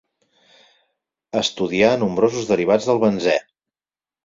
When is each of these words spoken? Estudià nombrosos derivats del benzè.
Estudià 1.41 1.93
nombrosos 2.05 2.51
derivats 2.55 2.91
del 2.91 3.03
benzè. 3.07 3.39